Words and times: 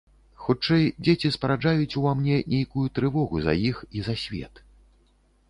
Хутчэй, 0.43 0.85
дзеці 1.07 1.29
спараджаюць 1.35 1.97
у 1.99 2.03
ва 2.07 2.15
мне 2.23 2.39
нейкую 2.55 2.87
трывогу 2.97 3.35
за 3.45 3.53
іх 3.69 3.85
і 4.01 4.09
за 4.11 4.19
свет. 4.25 4.53